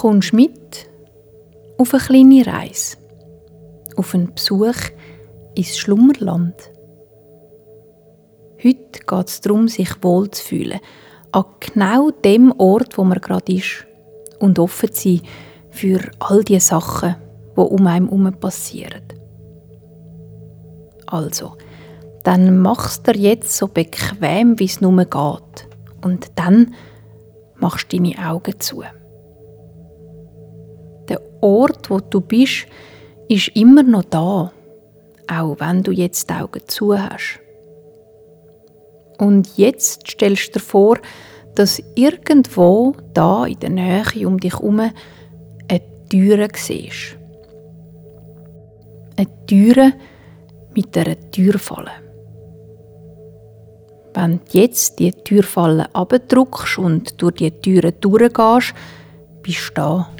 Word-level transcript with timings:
kommst 0.00 0.32
mit 0.32 0.88
auf 1.76 1.92
eine 1.92 2.02
kleine 2.02 2.46
Reise, 2.46 2.98
auf 3.96 4.14
einen 4.14 4.32
Besuch 4.32 4.76
ins 5.56 5.76
Schlummerland. 5.76 6.54
Heute 8.62 9.00
geht 9.04 9.28
es 9.28 9.40
darum, 9.40 9.66
sich 9.66 9.90
wohlzufühlen, 10.00 10.78
an 11.32 11.46
genau 11.58 12.12
dem 12.12 12.52
Ort, 12.58 12.96
wo 12.96 13.02
man 13.02 13.20
gerade 13.20 13.52
ist 13.52 13.86
und 14.38 14.60
offen 14.60 14.92
zu 14.92 15.16
sein 15.16 15.22
für 15.70 16.00
all 16.20 16.44
die 16.44 16.60
Sachen, 16.60 17.16
die 17.56 17.60
um 17.60 17.86
einen 17.88 18.06
herum 18.06 18.32
passieren. 18.38 19.02
Also, 21.06 21.56
dann 22.22 22.58
machst 22.58 23.08
du 23.08 23.12
jetzt 23.12 23.56
so 23.56 23.66
bequem, 23.66 24.60
wie 24.60 24.66
es 24.66 24.80
nur 24.80 24.96
geht. 24.96 25.68
Und 26.04 26.30
dann 26.36 26.74
machst 27.56 27.92
du 27.92 27.96
deine 27.96 28.30
Augen 28.30 28.60
zu. 28.60 28.84
Ort, 31.40 31.90
wo 31.90 32.00
du 32.00 32.20
bist, 32.20 32.66
ist 33.28 33.48
immer 33.48 33.82
noch 33.82 34.04
da, 34.04 34.52
auch 35.30 35.56
wenn 35.58 35.82
du 35.82 35.92
jetzt 35.92 36.30
die 36.30 36.34
Augen 36.34 36.62
zu 36.66 36.98
hast. 36.98 37.40
Und 39.18 39.56
jetzt 39.56 40.08
stellst 40.08 40.48
du 40.48 40.58
dir 40.58 40.64
vor, 40.64 40.98
dass 41.54 41.82
irgendwo 41.94 42.94
da 43.14 43.44
in 43.44 43.58
der 43.58 43.70
Nähe 43.70 44.26
um 44.28 44.38
dich 44.38 44.52
herum 44.52 44.80
eine 44.80 45.82
Türe 46.08 46.48
siehst. 46.54 47.16
Eine 49.16 49.46
Türe 49.46 49.92
mit 50.74 50.96
einer 50.96 51.18
Türfalle. 51.32 51.90
Wenn 54.14 54.38
du 54.38 54.58
jetzt 54.58 54.98
die 55.00 55.12
Türfalle 55.12 55.92
abdruckst 55.94 56.78
und 56.78 57.20
durch 57.20 57.34
die 57.34 57.50
Türe 57.50 57.92
durchgehst, 57.92 58.74
bist 59.42 59.70
du 59.70 59.74
da 59.74 60.10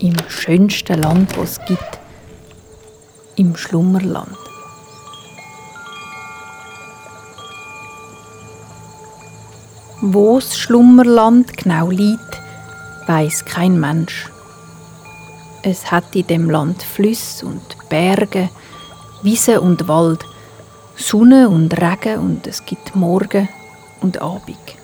im 0.00 0.16
schönsten 0.28 1.02
Land, 1.02 1.36
das 1.36 1.58
es 1.58 1.64
gibt, 1.66 1.98
im 3.36 3.56
Schlummerland. 3.56 4.36
Wo 10.00 10.38
das 10.38 10.58
Schlummerland 10.58 11.56
genau 11.56 11.90
liegt, 11.90 12.40
weiß 13.06 13.44
kein 13.44 13.78
Mensch. 13.78 14.30
Es 15.62 15.90
hat 15.90 16.14
in 16.14 16.26
dem 16.26 16.50
Land 16.50 16.82
Flüsse 16.82 17.46
und 17.46 17.62
Berge, 17.88 18.50
Wiese 19.22 19.60
und 19.60 19.88
Wald, 19.88 20.24
Sonne 20.96 21.48
und 21.48 21.72
Regen 21.80 22.18
und 22.18 22.46
es 22.46 22.64
gibt 22.64 22.94
Morgen 22.94 23.48
und 24.00 24.20
Abend. 24.20 24.83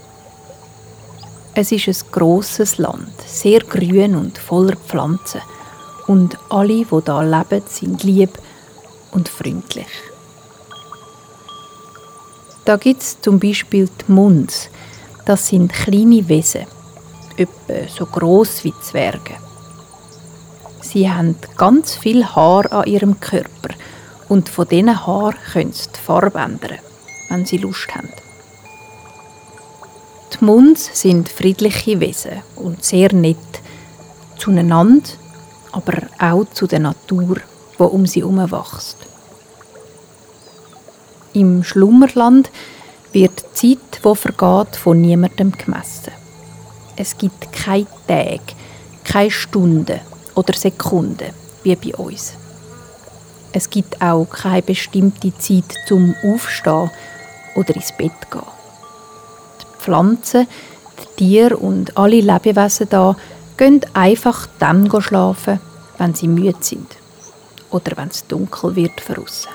Es 1.55 1.73
ist 1.73 1.89
ein 1.89 2.13
grosses 2.13 2.79
Land, 2.79 3.13
sehr 3.27 3.61
grün 3.61 4.15
und 4.15 4.39
voller 4.39 4.77
Pflanzen. 4.77 5.41
Und 6.07 6.39
alle, 6.49 6.85
die 6.85 7.01
da 7.05 7.23
leben, 7.23 7.63
sind 7.67 8.05
lieb 8.05 8.31
und 9.11 9.29
freundlich. 9.29 9.89
Da 12.65 12.77
gibt 12.77 13.03
es 13.03 13.21
zum 13.21 13.41
Beispiel 13.41 13.89
die 13.89 14.13
Munds. 14.13 14.69
Das 15.27 15.49
sind 15.49 15.73
kleine 15.73 16.29
Wesen, 16.29 16.67
etwa 17.37 17.89
so 17.89 18.07
groß 18.07 18.65
wie 18.65 18.75
Zwerge. 18.81 19.35
Sie 20.81 21.11
haben 21.11 21.37
ganz 21.57 21.97
viel 21.97 22.25
Haar 22.25 22.73
an 22.73 22.87
ihrem 22.87 23.19
Körper 23.19 23.75
und 24.29 24.49
von 24.49 24.69
diesen 24.69 25.07
Haaren 25.07 25.37
können 25.53 25.73
sie 25.73 25.89
die 25.95 26.01
Farbe 26.01 26.39
ändern, 26.39 26.79
wenn 27.29 27.45
sie 27.45 27.59
Lust 27.59 27.89
haben. 27.95 28.09
Die 30.33 30.45
Munds 30.45 30.91
sind 31.01 31.29
friedliche 31.29 31.99
Wesen 32.01 32.43
und 32.57 32.85
sehr 32.85 33.13
nett 33.13 33.37
zueinander, 34.39 35.09
aber 35.73 35.95
auch 36.19 36.45
zu 36.53 36.67
der 36.67 36.79
Natur, 36.79 37.37
die 37.79 37.83
um 37.83 38.07
sie 38.07 38.21
herum 38.21 38.39
wächst. 38.39 38.97
Im 41.33 41.63
Schlummerland 41.63 42.51
wird 43.13 43.45
die 43.63 43.79
Zeit, 43.79 44.05
die 44.05 44.15
vergeht, 44.17 44.77
von 44.77 45.01
niemandem 45.01 45.53
gemessen. 45.53 46.13
Es 46.97 47.17
gibt 47.17 47.53
keine 47.53 47.87
Tage, 48.07 48.41
keine 49.05 49.31
Stunden 49.31 50.01
oder 50.35 50.53
Sekunden 50.55 51.33
wie 51.63 51.77
bei 51.77 51.95
uns. 51.97 52.35
Es 53.53 53.69
gibt 53.69 54.01
auch 54.01 54.27
keine 54.27 54.63
bestimmte 54.63 55.37
Zeit 55.39 55.75
zum 55.89 56.15
Aufstehen 56.23 56.91
oder 57.57 57.75
ins 57.75 57.93
Bett 57.97 58.31
gehen. 58.31 58.60
Pflanzen, 59.81 60.47
die 60.99 61.17
Tiere 61.17 61.57
und 61.57 61.97
alle 61.97 62.21
Lebewesen 62.21 62.89
da 62.91 63.17
gehen 63.57 63.81
einfach 63.95 64.47
dann 64.59 64.91
schlafen, 65.01 65.61
wenn 65.99 66.15
sie 66.15 66.29
müde 66.29 66.57
sind 66.61 66.97
oder 67.71 67.97
wenn 67.97 68.09
es 68.09 68.27
dunkel 68.27 68.77
wird 68.77 68.93
draussen. 69.07 69.51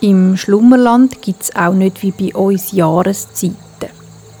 Im 0.00 0.36
Schlummerland 0.36 1.20
gibt 1.20 1.42
es 1.42 1.56
auch 1.56 1.72
nicht 1.72 2.02
wie 2.02 2.12
bei 2.12 2.32
uns 2.36 2.70
Jahreszeiten. 2.70 3.56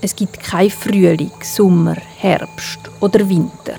Es 0.00 0.14
gibt 0.14 0.38
kein 0.38 0.70
Frühling, 0.70 1.32
Sommer, 1.42 1.96
Herbst 1.96 2.78
oder 3.00 3.28
Winter. 3.28 3.74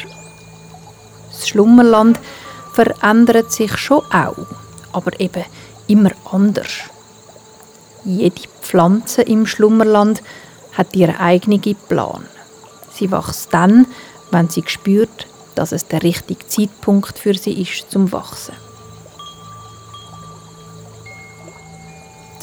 Das 1.32 1.48
Schlummerland 1.48 2.20
verändert 2.74 3.54
sich 3.54 3.78
schon 3.78 4.04
auch, 4.12 4.48
aber 4.92 5.18
eben 5.22 5.46
immer 5.88 6.12
anders. 6.30 6.90
Jede 8.04 8.42
Pflanze 8.70 9.24
im 9.24 9.48
Schlummerland 9.48 10.22
hat 10.74 10.96
ihren 10.96 11.16
eigenen 11.16 11.76
Plan. 11.88 12.24
Sie 12.94 13.12
wächst 13.12 13.52
dann, 13.52 13.88
wenn 14.30 14.48
sie 14.48 14.64
spürt, 14.68 15.26
dass 15.56 15.72
es 15.72 15.88
der 15.88 16.04
richtige 16.04 16.48
Zeitpunkt 16.48 17.18
für 17.18 17.34
sie 17.34 17.60
ist 17.64 17.90
zum 17.90 18.12
Wachsen. 18.12 18.54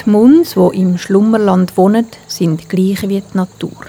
Die 0.04 0.10
Muns, 0.10 0.54
die 0.54 0.80
im 0.80 0.98
Schlummerland 0.98 1.76
wohnen, 1.76 2.08
sind 2.26 2.68
gleich 2.68 3.02
wie 3.02 3.20
die 3.20 3.36
Natur. 3.36 3.86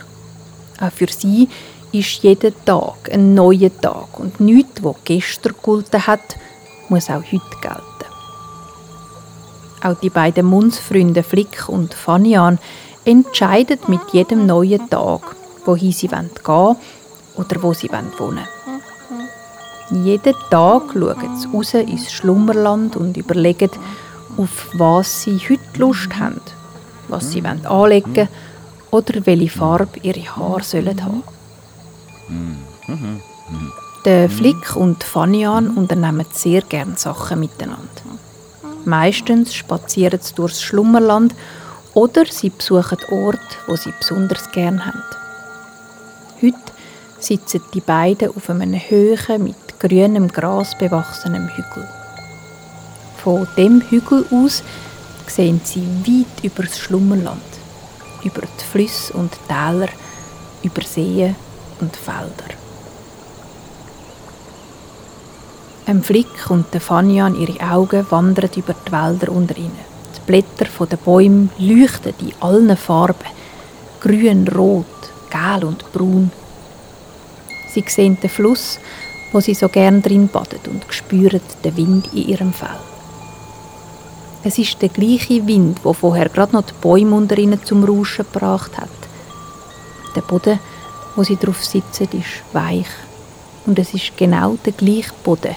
Auch 0.80 0.92
für 0.92 1.08
sie 1.08 1.50
ist 1.92 2.22
jeder 2.22 2.52
Tag 2.66 3.12
ein 3.12 3.34
neuer 3.34 3.72
Tag 3.82 4.20
und 4.20 4.40
nichts, 4.40 4.84
was 4.84 4.96
gestern 5.06 5.54
gegolten 5.54 6.06
hat, 6.06 6.38
muss 6.88 7.10
auch 7.10 7.24
heute 7.24 7.58
gelten. 7.62 7.87
Auch 9.88 9.96
die 9.96 10.10
beiden 10.10 10.46
Mundsfreunde 10.48 11.24
Flick 11.24 11.70
und 11.70 11.94
Fanian 11.94 12.60
entscheiden 13.06 13.80
mit 13.88 14.02
jedem 14.12 14.46
neuen 14.46 14.90
Tag, 14.90 15.22
wohin 15.64 15.94
sie 15.94 16.10
gehen 16.10 16.30
wollen 16.44 16.76
oder 17.36 17.64
wo 17.64 17.74
sie 17.74 17.90
wohnen 17.90 18.12
wollen. 18.18 18.46
Jeden 19.90 20.34
Tag 20.50 20.92
schauen 20.92 21.38
sie 21.38 21.48
raus 21.54 21.74
ins 21.76 22.12
Schlummerland 22.12 22.98
und 22.98 23.16
überlegen, 23.16 23.70
auf 24.36 24.68
was 24.74 25.22
sie 25.22 25.40
heute 25.48 25.80
Lust 25.80 26.14
haben, 26.20 26.42
was 27.08 27.32
sie 27.32 27.46
anlegen 27.46 28.14
wollen 28.14 28.28
oder 28.92 29.26
welche 29.26 29.50
Farbe 29.50 30.00
ihre 30.02 30.36
Haare 30.36 30.64
sollen 30.64 31.02
haben. 31.02 31.24
Der 34.04 34.30
Flick 34.30 34.76
und 34.76 35.02
Fanian 35.06 35.70
unternehmen 35.70 36.26
sehr 36.34 36.62
gerne 36.64 36.98
Sachen 36.98 37.40
miteinander. 37.40 38.27
Meistens 38.86 39.54
spazieren 39.54 40.20
sie 40.22 40.34
durchs 40.36 40.62
Schlummerland 40.62 41.36
oder 41.94 42.26
sie 42.26 42.50
besuchen 42.50 43.00
Orte, 43.10 43.40
wo 43.68 43.76
sie 43.76 43.94
besonders 44.00 44.52
gern 44.52 44.86
haben. 44.86 45.04
Heute 46.42 46.58
sitzen 47.20 47.62
die 47.74 47.82
beiden 47.82 48.30
auf 48.36 48.50
einem 48.50 48.74
Höhen 48.74 49.44
mit 49.44 49.80
grünem 49.80 50.28
Gras 50.28 50.78
bewachsenem 50.78 51.48
Hügel. 51.50 51.88
Von 53.24 53.48
dem 53.58 53.82
Hügel 53.82 54.26
aus 54.32 54.64
sehen 55.28 55.62
sie 55.64 55.86
weit 56.06 56.44
über 56.44 56.64
das 56.64 56.80
Schlummerland, 56.80 57.42
über 58.24 58.42
die 58.42 58.64
Flüsse 58.64 59.14
und 59.14 59.32
Täler, 59.48 59.90
über 60.64 60.82
Seen 60.84 61.36
und 61.80 61.96
Felder. 61.96 62.57
Ein 65.88 66.04
Flick 66.04 66.50
und 66.50 66.74
der 66.74 66.82
Fanian 66.82 67.40
ihre 67.40 67.62
Augen 67.72 68.06
wandern 68.10 68.50
über 68.58 68.76
die 68.86 68.92
Wälder 68.92 69.32
unter 69.32 69.56
ihnen. 69.56 69.72
Die 70.18 70.20
Blätter 70.26 70.86
der 70.86 70.98
Bäume 70.98 71.48
leuchten 71.58 72.14
in 72.20 72.34
allen 72.42 72.76
Farben. 72.76 73.32
Grün, 74.02 74.46
rot, 74.50 74.86
gelb 75.30 75.64
und 75.64 75.90
braun. 75.94 76.30
Sie 77.70 77.86
sehen 77.88 78.18
den 78.22 78.30
Fluss, 78.30 78.80
wo 79.32 79.40
sie 79.40 79.54
so 79.54 79.70
gern 79.70 80.02
drin 80.02 80.28
badet 80.28 80.68
und 80.68 80.84
spüren 80.90 81.40
den 81.64 81.78
Wind 81.78 82.14
in 82.14 82.28
ihrem 82.28 82.52
Fell. 82.52 82.68
Es 84.44 84.58
ist 84.58 84.82
der 84.82 84.90
gleiche 84.90 85.48
Wind, 85.48 85.80
wo 85.84 85.94
vorher 85.94 86.28
gerade 86.28 86.52
noch 86.52 86.66
die 86.66 86.74
Bäume 86.82 87.16
unter 87.16 87.38
ihnen 87.38 87.64
zum 87.64 87.86
Rauschen 87.86 88.26
gebracht 88.30 88.78
hat. 88.78 88.90
Der 90.18 90.22
Boden 90.22 90.60
wo 91.16 91.24
sie 91.24 91.38
drauf 91.38 91.64
sitzen, 91.64 92.10
ist 92.12 92.44
weich. 92.54 92.86
Und 93.66 93.80
es 93.80 93.94
ist 93.94 94.16
genau 94.18 94.58
der 94.66 94.74
gleiche 94.74 95.14
Boden 95.24 95.56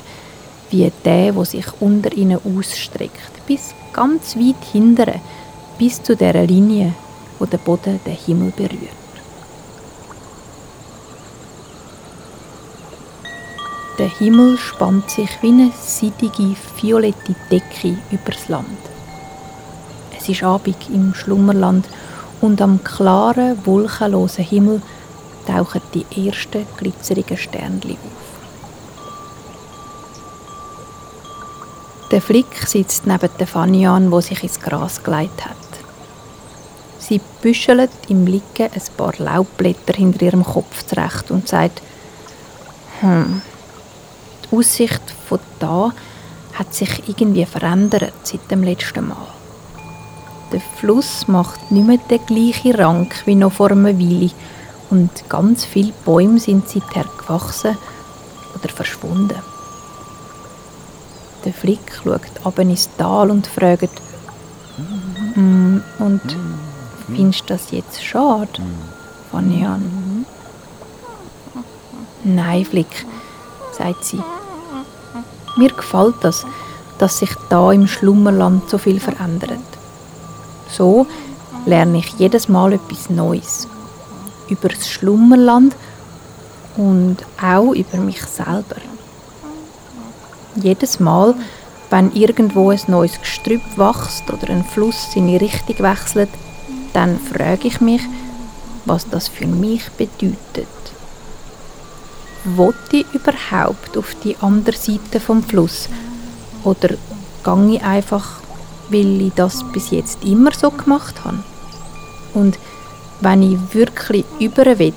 wie 0.70 0.90
der, 1.04 1.34
wo 1.34 1.44
sich 1.44 1.66
unter 1.80 2.12
ihnen 2.12 2.38
ausstreckt, 2.44 3.46
bis 3.46 3.74
ganz 3.92 4.36
weit 4.36 4.64
hindere, 4.72 5.20
bis 5.78 6.02
zu 6.02 6.16
der 6.16 6.46
Linie, 6.46 6.94
wo 7.38 7.46
der 7.46 7.58
Boden 7.58 8.00
den 8.06 8.14
Himmel 8.14 8.52
berührt. 8.56 9.00
Der 13.98 14.08
Himmel 14.08 14.56
spannt 14.56 15.10
sich 15.10 15.30
wie 15.42 15.48
eine 15.48 15.72
seidige, 15.78 16.56
violette 16.80 17.34
Decke 17.50 17.98
übers 18.10 18.48
Land. 18.48 18.78
Es 20.18 20.26
ist 20.26 20.42
Abend 20.42 20.88
im 20.88 21.12
Schlummerland 21.14 21.86
und 22.40 22.62
am 22.62 22.82
klaren, 22.82 23.58
wolkenlosen 23.66 24.44
Himmel 24.44 24.80
tauchen 25.46 25.82
die 25.92 26.26
ersten 26.26 26.66
glitzerigen 26.78 27.36
Sternchen 27.36 27.92
auf. 27.96 28.29
Der 32.10 32.20
Flick 32.20 32.66
sitzt 32.66 33.06
neben 33.06 33.30
der 33.38 33.46
Fanny 33.46 33.86
wo 34.10 34.20
sich 34.20 34.42
ins 34.42 34.58
Gras 34.58 35.02
gelegt 35.02 35.44
hat. 35.44 35.56
Sie 36.98 37.20
büschelt 37.40 37.90
im 38.08 38.26
Liegen 38.26 38.44
ein 38.72 38.82
paar 38.96 39.14
Laubblätter 39.18 39.94
hinter 39.94 40.22
ihrem 40.22 40.44
Kopf 40.44 40.84
zurecht 40.86 41.30
und 41.30 41.46
sagt, 41.46 41.82
hm, 43.00 43.42
die 44.44 44.56
Aussicht 44.56 45.02
von 45.28 45.38
da 45.60 45.92
hat 46.54 46.74
sich 46.74 47.08
irgendwie 47.08 47.46
verändert 47.46 48.12
seit 48.24 48.50
dem 48.50 48.64
letzten 48.64 49.06
Mal. 49.08 49.28
Der 50.52 50.60
Fluss 50.60 51.28
macht 51.28 51.70
nicht 51.70 51.86
mehr 51.86 51.98
den 51.98 52.26
gleichen 52.26 52.74
Rank 52.74 53.22
wie 53.24 53.36
noch 53.36 53.52
vor 53.52 53.70
einer 53.70 53.98
Weile 53.98 54.30
und 54.90 55.10
ganz 55.28 55.64
viele 55.64 55.92
Bäume 56.04 56.40
sind 56.40 56.68
seither 56.68 57.04
gewachsen 57.18 57.78
oder 58.56 58.68
verschwunden. 58.68 59.49
Der 61.44 61.54
Flick 61.54 61.80
schaut 62.02 62.20
ab 62.44 62.58
ins 62.58 62.88
Tal 62.96 63.30
und 63.30 63.46
fragt, 63.46 63.90
mm, 65.36 65.78
und 65.98 66.20
findest 67.14 67.42
du 67.42 67.54
das 67.54 67.70
jetzt 67.70 68.04
schade? 68.04 68.62
Fange 69.30 69.56
ich 69.56 69.64
an. 69.64 70.26
Nein, 72.24 72.64
Flick, 72.64 73.06
sagt 73.72 74.04
sie. 74.04 74.22
Mir 75.56 75.70
gefällt 75.72 76.16
das, 76.20 76.44
dass 76.98 77.18
sich 77.18 77.30
da 77.48 77.72
im 77.72 77.86
Schlummerland 77.86 78.68
so 78.68 78.76
viel 78.76 79.00
verändert. 79.00 79.58
So 80.68 81.06
lerne 81.64 81.98
ich 81.98 82.12
jedes 82.18 82.48
Mal 82.48 82.74
etwas 82.74 83.08
Neues. 83.08 83.66
Über 84.48 84.68
das 84.68 84.88
Schlummerland 84.88 85.74
und 86.76 87.18
auch 87.42 87.72
über 87.72 87.98
mich 87.98 88.22
selber. 88.22 88.76
Jedes 90.56 91.00
Mal, 91.00 91.34
wenn 91.90 92.12
irgendwo 92.12 92.70
ein 92.70 92.80
neues 92.88 93.20
Gestrüpp 93.20 93.62
wächst 93.76 94.30
oder 94.30 94.48
ein 94.50 94.64
Fluss 94.64 95.12
seine 95.12 95.40
Richtung 95.40 95.78
wechselt, 95.78 96.30
dann 96.92 97.18
frage 97.18 97.68
ich 97.68 97.80
mich, 97.80 98.02
was 98.84 99.08
das 99.08 99.28
für 99.28 99.46
mich 99.46 99.90
bedeutet. 99.92 100.68
Wollte 102.44 102.96
ich 102.96 103.06
überhaupt 103.12 103.96
auf 103.96 104.16
die 104.24 104.36
andere 104.40 104.76
Seite 104.76 105.20
vom 105.20 105.42
Fluss? 105.42 105.88
Oder 106.64 106.96
gehe 107.44 107.74
ich 107.76 107.82
einfach, 107.82 108.40
weil 108.88 109.20
ich 109.20 109.32
das 109.34 109.62
bis 109.72 109.90
jetzt 109.90 110.24
immer 110.24 110.52
so 110.52 110.70
gemacht 110.70 111.24
habe? 111.24 111.44
Und 112.34 112.58
wenn 113.20 113.42
ich 113.42 113.74
wirklich 113.74 114.24
über 114.38 114.78
will, 114.78 114.94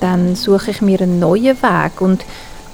dann 0.00 0.36
suche 0.36 0.70
ich 0.70 0.82
mir 0.82 1.00
einen 1.00 1.18
neuen 1.18 1.60
Weg 1.62 2.00
und 2.00 2.24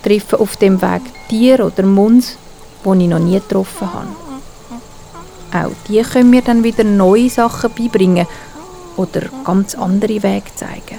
treffe 0.03 0.39
auf 0.41 0.57
dem 0.57 0.81
Weg 0.83 1.03
Tiere 1.29 1.65
oder 1.65 1.85
Muns, 1.85 2.37
die 2.85 3.03
ich 3.03 3.09
noch 3.09 3.19
nie 3.19 3.35
getroffen 3.35 3.93
habe. 3.93 5.67
Auch 5.67 5.73
die 5.87 6.03
können 6.03 6.31
mir 6.31 6.43
dann 6.43 6.65
wieder 6.65 6.85
neue 6.85 7.29
Sachen 7.29 7.71
beibringen 7.77 8.27
oder 8.97 9.23
ganz 9.45 9.75
andere 9.75 10.23
Wege 10.23 10.55
zeigen. 10.55 10.99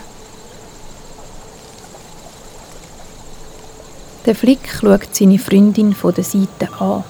Der 4.25 4.35
Flick 4.35 4.69
schaut 4.69 5.13
seine 5.13 5.37
Freundin 5.37 5.93
von 5.93 6.13
der 6.13 6.23
Seite 6.23 6.69
an, 6.79 7.03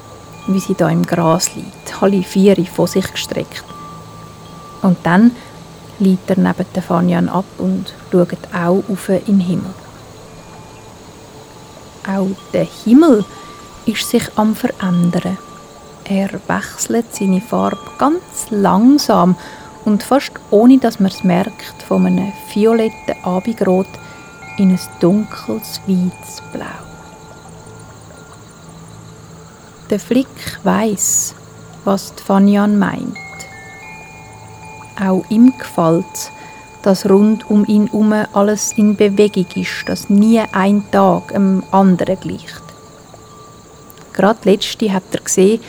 wie 0.48 0.60
sie 0.60 0.74
da 0.74 0.90
im 0.90 1.06
Gras 1.06 1.54
liegt, 1.54 2.02
alle 2.02 2.24
vier 2.24 2.56
vor 2.66 2.88
sich 2.88 3.12
gestreckt. 3.12 3.64
Und 4.82 4.98
dann 5.04 5.32
liegt 6.00 6.30
er 6.30 6.40
neben 6.40 6.66
der 6.74 6.82
Fanyan 6.82 7.30
ab 7.30 7.46
und 7.60 7.94
schaut 8.12 8.38
auch 8.52 8.84
auf 8.90 9.10
in 9.10 9.26
den 9.26 9.40
Himmel. 9.42 9.74
Auch 12.08 12.30
der 12.52 12.66
Himmel 12.66 13.24
ist 13.86 14.10
sich 14.10 14.24
am 14.36 14.56
verändern. 14.56 15.38
Er 16.06 16.30
wechselt 16.48 17.16
seine 17.16 17.42
Farbe 17.42 17.80
ganz 17.98 18.48
langsam 18.50 19.36
und 19.86 20.04
fast 20.04 20.32
ohne 20.52 20.78
dass 20.78 21.00
man 21.00 21.12
es 21.12 21.24
merkt, 21.24 21.84
von 21.88 22.06
einem 22.06 22.34
violetten 22.54 23.16
Abendrot 23.24 23.88
in 24.58 24.72
ein 24.72 24.80
dunkles, 25.00 25.82
weites 25.88 26.42
Blau. 26.52 26.66
Der 29.90 30.00
Flick 30.00 30.28
weiß, 30.64 31.36
was 31.86 32.14
Fanyan 32.26 32.78
meint. 32.78 33.18
Auch 35.00 35.24
ihm 35.30 35.54
gefällt 35.58 36.32
dass 36.84 37.10
rund 37.10 37.50
um 37.50 37.66
ihn 37.66 37.88
herum 37.88 38.14
alles 38.34 38.74
in 38.78 38.96
Bewegung 38.96 39.48
ist, 39.56 39.88
dass 39.88 40.10
nie 40.10 40.42
ein 40.52 40.84
Tag 40.92 41.34
am 41.34 41.64
anderen 41.72 42.20
gleicht. 42.20 42.62
Gerade 44.12 44.40
letzte 44.44 44.94
hat 44.94 45.04
er 45.12 45.22
gesehen, 45.22 45.62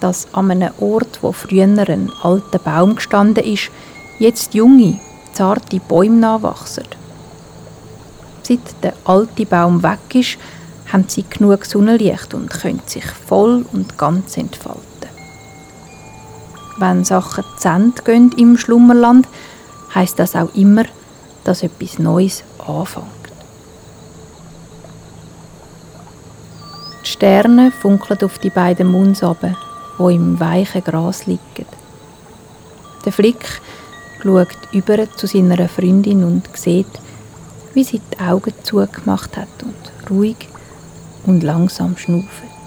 dass 0.00 0.32
an 0.32 0.50
einem 0.50 0.70
Ort, 0.78 1.18
wo 1.22 1.32
früher 1.32 1.64
ein 1.64 2.12
alter 2.22 2.58
Baum 2.58 2.94
gestanden 2.94 3.44
ist, 3.44 3.70
jetzt 4.18 4.54
junge, 4.54 5.00
zarte 5.32 5.80
Bäume 5.80 6.18
nachwachsen. 6.18 6.84
Seit 8.42 8.60
der 8.82 8.94
alte 9.04 9.46
Baum 9.46 9.82
weg 9.82 10.14
ist, 10.14 10.38
haben 10.92 11.06
sie 11.08 11.24
genug 11.28 11.64
Sonnenlicht 11.64 12.34
und 12.34 12.50
können 12.50 12.80
sich 12.86 13.04
voll 13.04 13.64
und 13.72 13.98
ganz 13.98 14.36
entfalten. 14.36 14.84
Wenn 16.78 17.04
Sachen 17.04 17.44
zu 17.56 18.02
gehen 18.04 18.32
im 18.36 18.56
Schlummerland, 18.56 19.26
heißt 19.98 20.18
das 20.18 20.36
auch 20.36 20.54
immer, 20.54 20.84
dass 21.42 21.64
etwas 21.64 21.98
Neues 21.98 22.44
anfängt. 22.58 23.06
Die 27.04 27.08
Sterne 27.08 27.72
funkeln 27.72 28.22
auf 28.22 28.38
die 28.38 28.50
beiden 28.50 28.92
Munds 28.92 29.24
runter, 29.24 29.56
die 29.98 30.14
im 30.14 30.38
weichen 30.38 30.84
Gras 30.84 31.26
liegen. 31.26 31.66
Der 33.04 33.12
Flick 33.12 33.60
schaut 34.22 34.56
über 34.72 35.10
zu 35.16 35.26
seiner 35.26 35.68
Freundin 35.68 36.22
und 36.22 36.48
sieht, 36.56 36.86
wie 37.74 37.82
sie 37.82 38.00
die 38.00 38.20
Augen 38.20 38.52
zugemacht 38.62 39.36
hat 39.36 39.48
und 39.62 40.10
ruhig 40.10 40.48
und 41.26 41.42
langsam 41.42 41.96
schnauft. 41.96 42.57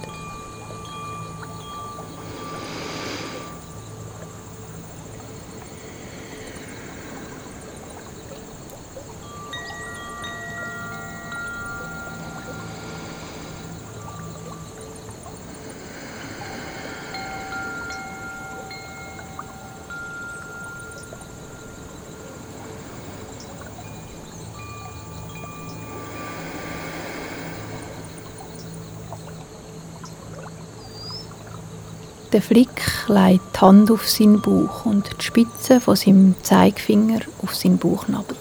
Der 32.31 32.41
Flick 32.41 32.69
legt 33.07 33.41
die 33.55 33.59
Hand 33.59 33.91
auf 33.91 34.07
seinen 34.07 34.41
Bauch 34.41 34.85
und 34.85 35.09
die 35.19 35.25
Spitze 35.25 35.81
von 35.81 35.97
seinem 35.97 36.35
Zeigefinger 36.43 37.19
auf 37.43 37.53
seinen 37.53 37.77
Bauchnabel. 37.77 38.37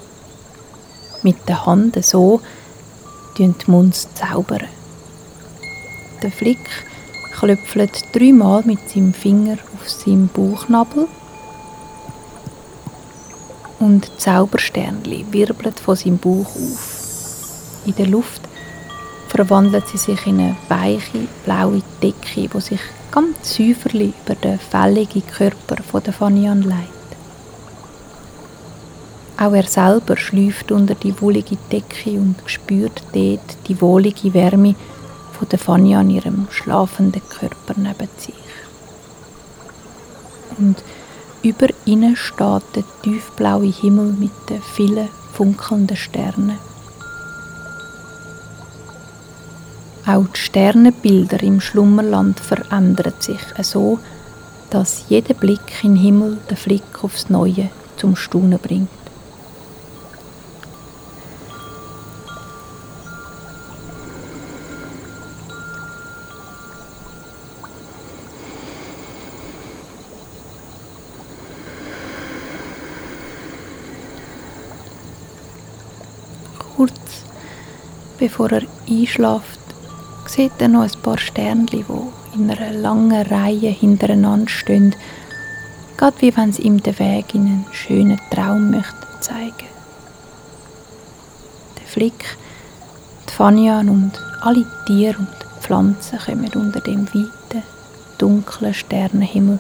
Mit 1.25 1.49
der 1.49 1.67
Hand 1.67 2.03
so 2.05 2.41
tun 3.37 3.57
die 3.61 3.71
Munds 3.71 4.09
zaubern. 4.15 4.69
Der 6.23 6.31
Flick 6.31 6.69
klöpfelt 7.33 8.05
dreimal 8.13 8.63
mit 8.65 8.89
seinem 8.89 9.13
Finger 9.13 9.57
auf 9.75 9.89
seinen 9.89 10.29
Bauchnabel 10.29 11.09
und 13.81 14.09
Zaubersternli 14.21 15.27
wirbeln 15.33 15.75
von 15.75 15.97
seinem 15.97 16.19
Bauch 16.19 16.55
auf. 16.55 17.83
In 17.87 17.97
der 17.97 18.07
Luft 18.07 18.43
verwandelt 19.47 19.89
sie 19.89 19.97
sich 19.97 20.27
in 20.27 20.39
eine 20.39 20.57
weiche, 20.69 21.27
blaue 21.47 21.81
Decke, 22.03 22.47
die 22.47 22.61
sich 22.61 22.81
ganz 23.11 23.57
säuferlich 23.57 24.13
über 24.27 24.35
den 24.35 24.59
fälligen 24.59 25.27
Körper 25.27 25.83
von 25.83 26.03
der 26.03 26.13
Fanian 26.13 26.61
legt. 26.61 27.11
Auch 29.39 29.55
er 29.55 29.63
selber 29.63 30.19
schläft 30.19 30.71
unter 30.71 30.95
die 30.95 31.19
wollige 31.23 31.57
Decke 31.73 32.11
und 32.19 32.37
spürt 32.45 33.03
dort 33.15 33.57
die 33.67 33.81
wohlige 33.81 34.35
Wärme 34.35 34.75
von 35.33 35.49
der 35.49 35.59
Fania 35.59 36.01
an 36.01 36.11
ihrem 36.11 36.47
schlafenden 36.51 37.23
Körper 37.31 37.75
neben 37.77 38.11
sich. 38.19 38.35
Und 40.59 40.85
über 41.43 41.69
ihnen 41.87 42.15
steht 42.15 42.77
der 42.77 42.85
tiefblaue 43.03 43.73
Himmel 43.73 44.13
mit 44.13 44.33
den 44.51 44.61
vielen 44.61 45.09
funkelnden 45.33 45.97
Sternen. 45.97 46.70
Auch 50.07 50.27
die 50.27 50.41
Sternenbilder 50.41 51.43
im 51.43 51.61
Schlummerland 51.61 52.41
verändern 52.41 53.13
sich 53.21 53.39
so, 53.63 53.99
dass 54.71 55.05
jeder 55.09 55.35
Blick 55.35 55.61
in 55.83 55.95
den 55.95 56.03
Himmel 56.03 56.39
den 56.49 56.57
Flick 56.57 57.05
aufs 57.05 57.29
Neue 57.29 57.71
zum 57.97 58.17
Staunen 58.17 58.59
bringt. 58.59 58.89
Kurz 76.77 76.95
bevor 78.19 78.51
er 78.53 78.63
einschläft, 78.89 79.60
sieht 80.31 80.53
er 80.61 80.69
noch 80.69 80.83
ein 80.83 81.03
paar 81.03 81.19
Sternchen, 81.19 81.85
die 81.87 82.39
in 82.39 82.51
einer 82.51 82.73
langen 82.73 83.27
Reihe 83.27 83.71
hintereinander 83.71 84.49
stehen, 84.49 84.95
gerade 85.97 86.21
wie 86.21 86.37
wenn 86.37 86.53
sie 86.53 86.63
ihm 86.63 86.81
den 86.81 86.99
Weg 87.01 87.35
in 87.35 87.47
einen 87.47 87.67
schönen 87.73 88.21
Traum 88.31 88.71
möchten 88.71 89.07
zeigen. 89.21 89.67
Der 91.79 91.87
Flick, 91.87 92.37
die 93.29 93.33
Fanian 93.33 93.89
und 93.89 94.13
alle 94.41 94.65
Tiere 94.87 95.19
und 95.19 95.29
Pflanzen 95.61 96.19
kommen 96.21 96.51
unter 96.55 96.81
dem 96.81 97.09
weiten, 97.09 97.65
dunklen 98.19 98.73
Sternenhimmel 98.73 99.59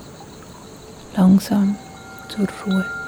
langsam 1.17 1.77
zur 2.29 2.47
Ruhe. 2.65 3.00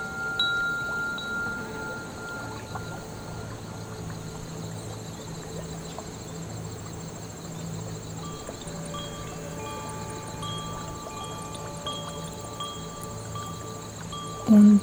Und 14.53 14.81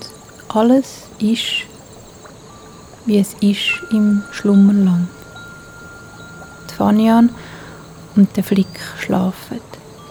alles 0.47 1.03
ist, 1.19 1.67
wie 3.05 3.19
es 3.19 3.35
ist 3.35 3.83
im 3.91 4.23
Schlummerland. 4.31 5.07
Die 6.67 6.73
Fanian 6.73 7.29
und 8.15 8.35
der 8.35 8.43
Flick 8.43 8.79
schlafen 8.99 9.61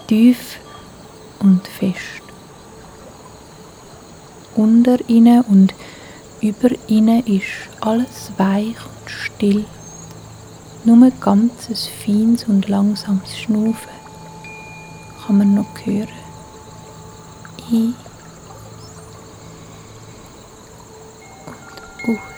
tief 0.07 0.59
und 1.39 1.67
fest. 1.67 2.23
Unter 4.55 4.97
ihnen 5.09 5.41
und 5.41 5.73
über 6.39 6.69
ihnen 6.87 7.25
ist 7.27 7.67
alles 7.81 8.31
weich 8.37 8.77
und 8.77 9.09
still. 9.09 9.65
Nur 10.85 11.05
ein 11.05 11.19
ganzes 11.19 11.89
feines 12.05 12.45
und 12.45 12.69
langsames 12.69 13.37
Schnaufen 13.37 13.91
kann 15.25 15.37
man 15.37 15.53
noch 15.53 15.85
hören. 15.85 16.07
Ich 17.69 18.08
Ooh. 22.07 22.28